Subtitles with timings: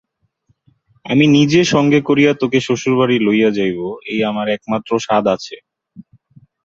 [1.05, 3.79] আমি নিজে সঙ্গে করিয়া তােকে শ্বশুরবাড়ি লইয়া যাইব,
[4.05, 5.55] এই আমার একমাত্র সাধ আছে!